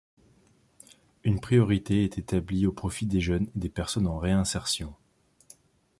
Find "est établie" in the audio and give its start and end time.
2.03-2.65